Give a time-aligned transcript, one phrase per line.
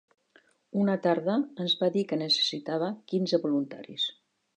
[0.83, 4.07] Una tarda, ens va dir que necessitava quinze voluntaris